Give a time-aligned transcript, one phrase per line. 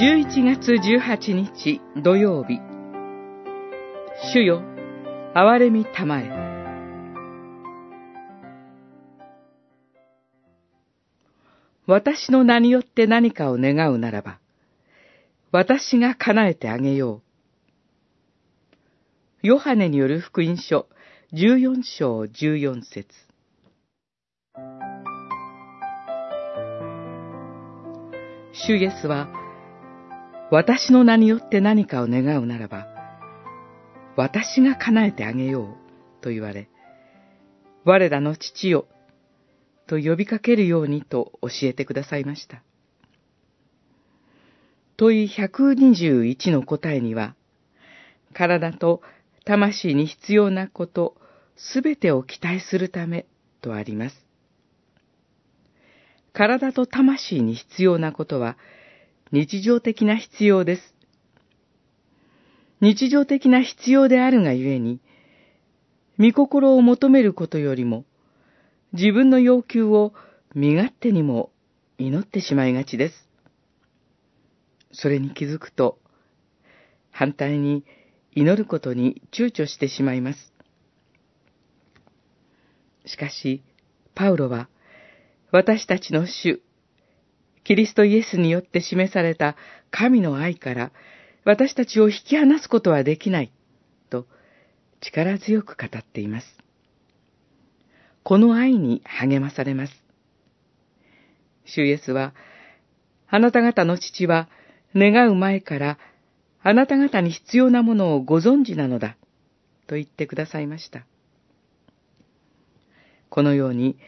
[0.00, 2.60] 11月18日土曜日。
[4.32, 4.62] 主よ
[5.34, 6.30] 憐れみたまえ。
[11.88, 14.38] 私の名によって何かを願うならば
[15.50, 17.22] 私が叶えてあげよ
[19.42, 19.46] う。
[19.48, 20.86] ヨハネによる福音書
[21.32, 23.08] 14章14節。
[28.52, 29.28] 主イエスは、
[30.50, 32.86] 私の名によって何かを願うならば、
[34.16, 35.76] 私が叶えてあげよ
[36.20, 36.70] うと言われ、
[37.84, 38.86] 我らの父よ
[39.86, 42.62] と呼びかけるようにと教えてくださいました。
[44.96, 47.34] 問い121の答えには、
[48.32, 49.02] 体と
[49.44, 51.14] 魂に必要なこと、
[51.56, 53.26] すべてを期待するため
[53.60, 54.16] とあります。
[56.32, 58.56] 体と魂に必要なことは
[59.30, 60.94] 日常的な必要です。
[62.80, 65.00] 日常的な必要であるがゆえに、
[66.18, 68.04] 御心を求めることよりも、
[68.92, 70.14] 自分の要求を
[70.54, 71.50] 身勝手にも
[71.98, 73.28] 祈ってしまいがちです。
[74.92, 75.98] それに気づくと、
[77.10, 77.84] 反対に
[78.32, 80.52] 祈ることに躊躇してしまいます。
[83.04, 83.62] しかし、
[84.14, 84.68] パウロは、
[85.50, 86.62] 私たちの主、
[87.68, 89.54] キリストイエスによって示された
[89.90, 90.90] 神の愛から
[91.44, 93.52] 私たちを引き離すことはできない、
[94.08, 94.26] と
[95.02, 96.46] 力強く語っています。
[98.22, 99.92] この愛に励まされます。
[101.66, 102.32] 主イエスは、
[103.28, 104.48] あなた方の父は
[104.94, 105.98] 願う前から
[106.62, 109.18] あなた方に必要なものをご存知なのだ、
[109.86, 111.04] と言ってくださいました。
[113.28, 113.98] このように、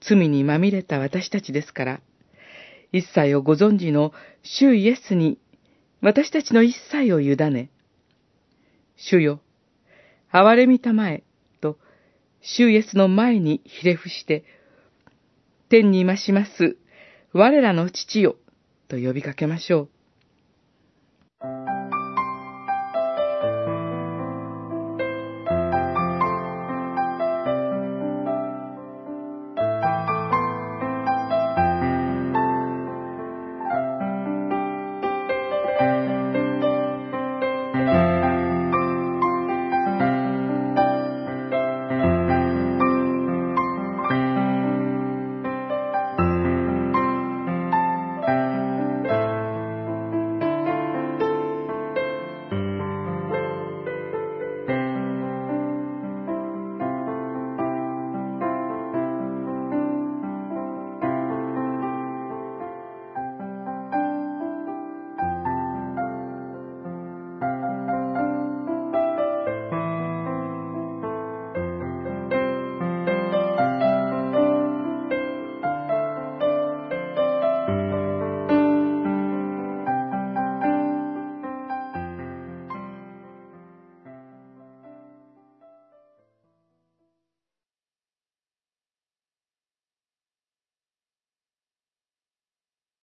[0.00, 2.00] 罪にまみれた私たちですから、
[2.94, 4.12] 一切をご存知の
[4.44, 5.40] 主イエスに
[6.00, 7.70] 私たちの一切を委ね、
[8.94, 9.40] 主よ、
[10.32, 11.24] 憐れみたまえ、
[11.60, 11.76] と、
[12.40, 14.44] 主イエスの前にひれ伏して、
[15.68, 16.76] 天にまします、
[17.32, 18.36] 我らの父よ、
[18.86, 19.88] と呼びかけましょう。